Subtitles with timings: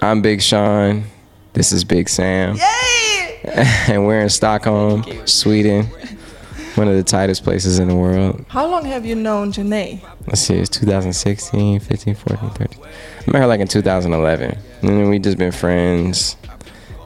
[0.00, 1.04] I'm Big Sean.
[1.54, 2.56] This is Big Sam.
[2.56, 3.40] Yay!
[3.88, 5.86] and we're in Stockholm, Sweden.
[6.76, 8.44] One of the tightest places in the world.
[8.48, 10.00] How long have you known Jhené?
[10.28, 12.84] Let's see, it's 2016, 15, 14, 13.
[12.84, 14.56] I met her like in 2011.
[14.82, 16.36] And then we just been friends.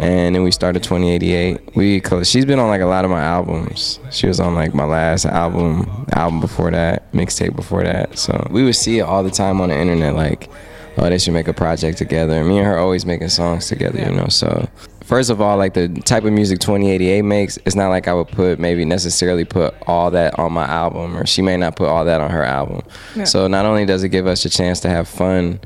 [0.00, 1.76] And then we started 2088.
[1.76, 4.00] We she's been on like a lot of my albums.
[4.10, 8.18] She was on like my last album, album before that, mixtape before that.
[8.18, 10.50] So we would see it all the time on the internet, like,
[10.98, 12.42] oh, they should make a project together.
[12.44, 14.28] Me and her always making songs together, you know.
[14.28, 14.68] So
[15.04, 18.28] first of all, like the type of music 2088 makes, it's not like I would
[18.28, 22.04] put maybe necessarily put all that on my album, or she may not put all
[22.04, 22.82] that on her album.
[23.16, 23.24] Yeah.
[23.24, 25.60] So not only does it give us a chance to have fun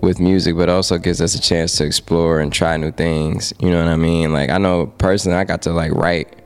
[0.00, 3.52] with music, but also gives us a chance to explore and try new things.
[3.60, 4.32] You know what I mean?
[4.32, 6.36] Like I know personally, I got to like write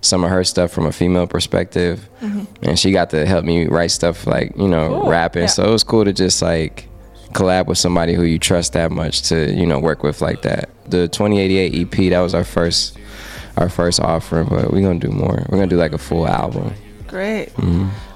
[0.00, 2.44] some of her stuff from a female perspective, mm-hmm.
[2.62, 5.10] and she got to help me write stuff like you know Cool.
[5.10, 5.42] rapping.
[5.42, 5.48] Yeah.
[5.48, 6.88] So it was cool to just like
[7.32, 10.70] collab with somebody who you trust that much to you know work with like that.
[10.86, 12.98] The 2088 EP that was our first
[13.56, 15.44] our first offering, but we're gonna do more.
[15.48, 16.72] We're gonna do like a full album.
[17.06, 17.50] Great.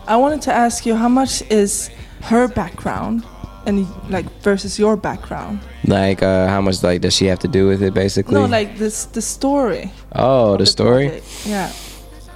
[0.07, 1.91] I wanted to ask you how much is
[2.23, 3.25] her background
[3.67, 5.61] and like versus your background?
[5.85, 8.35] Like uh, how much like does she have to do with it basically?
[8.35, 9.93] No, like this the story.
[10.15, 11.09] oh, of the story.
[11.09, 11.47] project.
[11.47, 11.73] Yeah.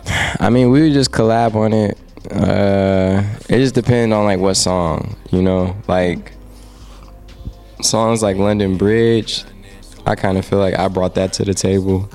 [0.41, 1.98] I mean, we would just collab on it.
[2.31, 5.77] Uh, it just depends on like what song, you know.
[5.87, 6.33] Like
[7.82, 9.44] songs like London Bridge,
[10.06, 12.08] I kind of feel like I brought that to the table.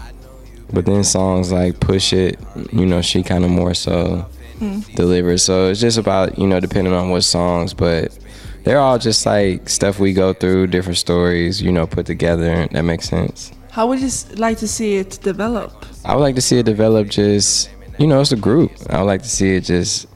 [0.73, 2.39] But then songs like Push It,
[2.71, 4.25] you know, she kind of more so
[4.59, 4.79] hmm.
[4.95, 5.43] delivers.
[5.43, 8.17] So it's just about you know depending on what songs, but
[8.63, 12.67] they're all just like stuff we go through, different stories, you know, put together.
[12.71, 13.51] That makes sense.
[13.71, 15.85] How would you like to see it develop?
[16.05, 18.71] I would like to see it develop just, you know, it's a group.
[18.89, 20.07] I would like to see it just,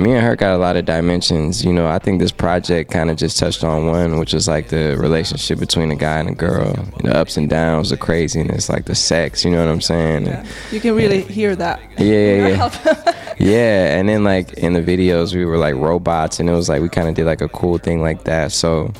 [0.00, 1.64] me and her got a lot of dimensions.
[1.64, 4.68] You know, I think this project kind of just touched on one, which was like
[4.68, 8.86] the relationship between a guy and a girl, the ups and downs, the craziness, like
[8.86, 10.26] the sex, you know what I'm saying?
[10.26, 10.46] Yeah.
[10.72, 11.80] You can really hear that.
[11.98, 13.14] Yeah, yeah, yeah.
[13.40, 16.82] Yeah, and then like in the videos, we were like robots, and it was like
[16.82, 18.52] we kind of did like a cool thing like that.
[18.52, 18.92] So,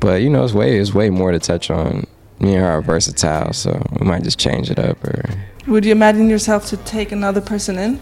[0.00, 2.06] but you know, it's way it's way more to touch on.
[2.40, 5.22] Me and her are versatile, so we might just change it up or
[5.66, 8.00] Would you imagine yourself to take another person in?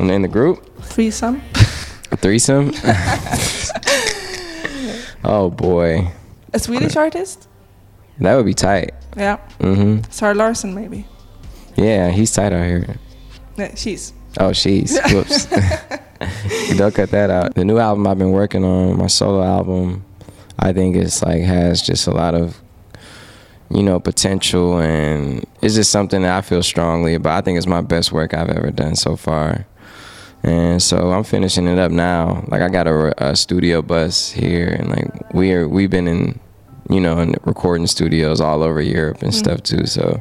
[0.00, 0.64] And in the group.
[0.82, 1.42] Threesome?
[2.16, 2.72] Threesome?
[5.24, 6.10] oh boy,
[6.54, 7.46] A Swedish artist?
[8.18, 8.92] that would be tight.
[9.16, 9.38] Yeah.
[9.58, 10.10] Mm-hmm.
[10.10, 11.06] Zara Larsson, maybe.
[11.76, 12.96] Yeah, he's tight out here.
[13.56, 14.12] Yeah, she's.
[14.38, 14.98] Oh, she's.
[15.12, 15.46] Whoops.
[16.76, 17.54] Don't cut that out.
[17.54, 20.04] The new album I've been working on, my solo album,
[20.58, 22.60] I think it's like has just a lot of,
[23.70, 27.38] you know, potential and it's just something that I feel strongly about.
[27.38, 29.66] I think it's my best work I've ever done so far.
[30.42, 32.44] And so I'm finishing it up now.
[32.48, 36.40] Like I got a, a studio bus here, and like we're we've been in,
[36.88, 39.38] you know, in recording studios all over Europe and mm.
[39.38, 39.86] stuff too.
[39.86, 40.20] So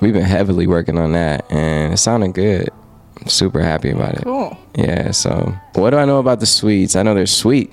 [0.00, 2.70] we've been heavily working on that, and it sounded good.
[3.20, 4.22] I'm super happy about it.
[4.22, 4.56] Cool.
[4.76, 5.10] Yeah.
[5.10, 6.96] So what do I know about the Swedes?
[6.96, 7.72] I know they're sweet.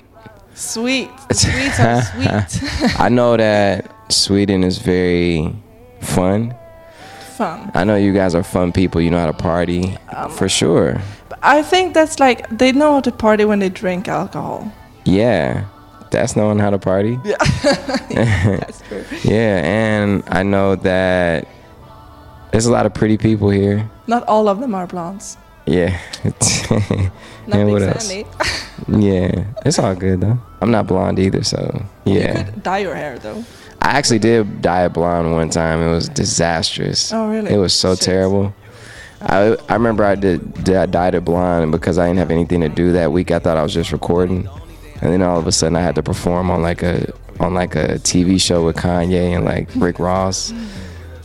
[0.54, 1.10] Sweet.
[1.28, 2.92] The Swedes are sweet.
[3.00, 5.54] I know that Sweden is very
[6.00, 6.54] fun.
[7.36, 7.70] Fun.
[7.74, 9.00] I know you guys are fun people.
[9.00, 11.00] You know how to party um, for sure.
[11.42, 14.72] I think that's like, they know how to party when they drink alcohol.
[15.04, 15.66] Yeah,
[16.10, 17.18] that's knowing how to party.
[17.24, 17.36] Yeah.
[18.10, 19.04] that's true.
[19.24, 21.48] Yeah, and I know that
[22.52, 23.88] there's a lot of pretty people here.
[24.06, 25.36] Not all of them are blondes.
[25.66, 25.98] Yeah.
[27.50, 28.12] And what else?
[28.88, 30.38] Yeah, it's all good though.
[30.60, 32.42] I'm not blonde either, so You yeah.
[32.44, 33.42] could dye your hair though.
[33.80, 35.80] I actually did dye it blonde one time.
[35.80, 37.10] It was disastrous.
[37.12, 37.52] Oh, really?
[37.54, 38.04] It was so Shit.
[38.04, 38.54] terrible.
[39.20, 42.30] I I remember I did, did I dyed it blonde and because I didn't have
[42.30, 43.30] anything to do that week.
[43.30, 44.48] I thought I was just recording,
[45.02, 47.74] and then all of a sudden I had to perform on like a on like
[47.76, 50.52] a TV show with Kanye and like Rick Ross.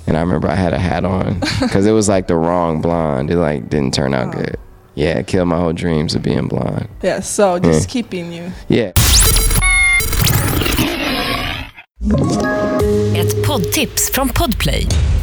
[0.05, 3.29] And I remember I had a hat on because it was like the wrong blonde.
[3.31, 4.57] It like didn't turn out good.
[4.95, 6.87] Yeah, it killed my whole dreams of being blonde.
[7.01, 7.93] Yeah, so just Yeah.
[7.93, 8.51] keep being you.
[8.67, 8.91] Yeah.
[13.15, 14.87] Ett poddtips från Podplay.